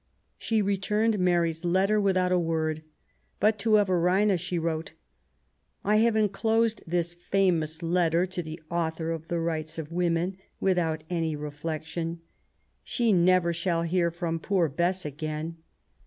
[0.23, 2.81] '* She returned Mary^s letter without a word,
[3.39, 4.93] but to Everina she wrote:—
[5.93, 11.01] I have enclosed this famous letter to the anthor of the Rights of Womenf withont
[11.11, 12.21] any reflection.
[12.83, 13.51] She shall never
[13.85, 15.57] hear from Poor Bess again.